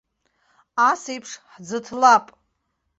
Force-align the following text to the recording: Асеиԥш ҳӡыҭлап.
Асеиԥш 0.89 1.31
ҳӡыҭлап. 1.53 2.25